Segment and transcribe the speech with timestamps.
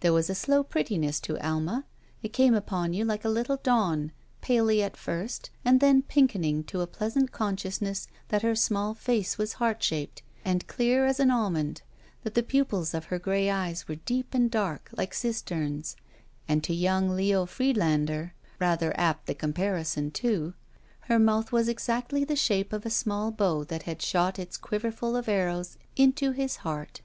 [0.00, 1.86] There was a slow prettiness to Alma.
[2.22, 6.82] It came upon you like a little dawn, palely at first and then pinkening to
[6.82, 11.80] a pleasant consciousness that her small face was heart shaped and clear as an almond,
[12.24, 15.96] that the pupils of her gray eyes were deep and dark, like dstans,
[16.46, 20.52] and to young Leo Friedlander (rather apt the comparison, too)
[21.08, 25.02] her mouth was exactly the shape of a small bow that had shot its quiveif
[25.02, 27.00] ul of arrows into his heart.